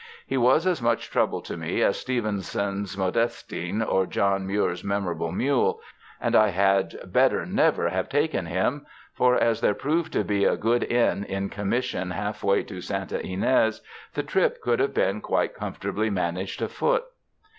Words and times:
He 0.25 0.35
was 0.35 0.65
as 0.65 0.81
much 0.81 1.11
trouble 1.11 1.41
to 1.43 1.55
me 1.55 1.83
as 1.83 1.99
Stevenson's 1.99 2.97
Modestine 2.97 3.83
or 3.83 4.07
John 4.07 4.47
Muir's 4.47 4.83
memorable 4.83 5.31
mule, 5.31 5.79
and 6.19 6.35
I 6.35 6.47
had 6.49 6.95
better 7.13 7.45
never 7.45 7.87
have 7.89 8.09
taken 8.09 8.47
him; 8.47 8.87
for, 9.13 9.35
as 9.35 9.61
there 9.61 9.75
proved 9.75 10.11
to 10.13 10.23
be 10.23 10.43
a 10.43 10.57
good 10.57 10.81
inn 10.83 11.23
in 11.23 11.49
commission 11.49 12.09
half 12.09 12.43
way 12.43 12.65
Iro 12.67 12.79
Santa 12.79 13.23
Ynez, 13.23 13.81
the 14.15 14.23
trip 14.23 14.59
could 14.59 14.79
have 14.79 14.95
been 14.95 15.21
quite 15.21 15.53
comfortably 15.53 16.09
managed 16.09 16.63
afoot. 16.63 17.05